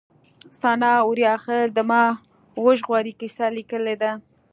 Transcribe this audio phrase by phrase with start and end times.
[0.59, 2.03] سناء اوریاخيل د ما
[2.65, 4.11] وژغورئ کيسه ليکلې ده